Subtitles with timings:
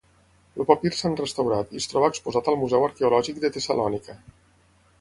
[0.61, 4.21] El papir s'han restaurat i es troba exposat al Museu Arqueològic de Tessalònica.